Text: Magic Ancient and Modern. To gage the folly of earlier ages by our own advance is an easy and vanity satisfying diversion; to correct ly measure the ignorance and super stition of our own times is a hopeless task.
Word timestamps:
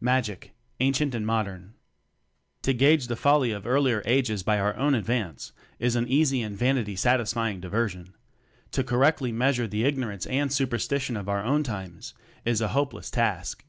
Magic 0.00 0.54
Ancient 0.80 1.14
and 1.14 1.26
Modern. 1.26 1.74
To 2.62 2.72
gage 2.72 3.08
the 3.08 3.14
folly 3.14 3.50
of 3.50 3.66
earlier 3.66 4.00
ages 4.06 4.42
by 4.42 4.58
our 4.58 4.74
own 4.74 4.94
advance 4.94 5.52
is 5.78 5.96
an 5.96 6.08
easy 6.08 6.40
and 6.40 6.56
vanity 6.56 6.96
satisfying 6.96 7.60
diversion; 7.60 8.14
to 8.70 8.82
correct 8.82 9.20
ly 9.20 9.32
measure 9.32 9.68
the 9.68 9.84
ignorance 9.84 10.24
and 10.24 10.50
super 10.50 10.78
stition 10.78 11.20
of 11.20 11.28
our 11.28 11.44
own 11.44 11.62
times 11.62 12.14
is 12.46 12.62
a 12.62 12.68
hopeless 12.68 13.10
task. 13.10 13.66